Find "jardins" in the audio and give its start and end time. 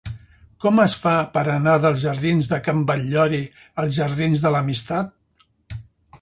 2.05-2.49, 4.01-4.43